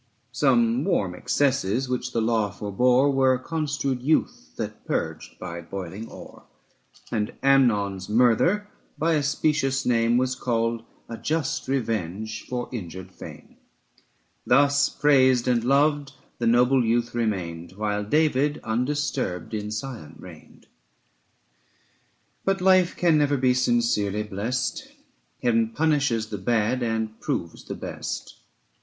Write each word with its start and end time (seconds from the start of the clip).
Some 0.31 0.83
warm 0.83 1.13
excesses, 1.13 1.87
which 1.87 2.11
the 2.11 2.21
law 2.21 2.49
forbore, 2.51 3.11
Were 3.13 3.37
construed 3.37 4.01
youth 4.01 4.55
that 4.55 4.83
purged 4.87 5.37
by 5.37 5.61
boiling 5.61 6.09
o'er; 6.11 6.41
And 7.11 7.31
Amnon's 7.43 8.09
murder 8.09 8.67
by 8.97 9.13
a 9.13 9.21
specious 9.21 9.85
name 9.85 10.17
Was 10.17 10.33
called 10.33 10.81
a 11.07 11.19
just 11.19 11.67
revenge 11.67 12.47
for 12.49 12.67
injured 12.71 13.11
fame. 13.11 13.57
40 14.47 14.47
Thus 14.47 14.89
praised 14.89 15.47
and 15.47 15.63
loved, 15.63 16.13
the 16.39 16.47
noble 16.47 16.83
youth 16.83 17.13
remained, 17.13 17.73
While 17.73 18.03
David 18.03 18.59
undisturbed 18.63 19.53
in 19.53 19.69
Sion 19.69 20.15
reigned. 20.17 20.65
But 22.43 22.59
life 22.59 22.95
can 22.97 23.19
never 23.19 23.37
be 23.37 23.53
sincerely 23.53 24.23
blest; 24.23 24.87
Heaven 25.43 25.69
punishes 25.75 26.25
the 26.29 26.39
bad, 26.39 26.81
and 26.81 27.19
proves 27.19 27.65
the 27.65 27.75
best. 27.75 28.39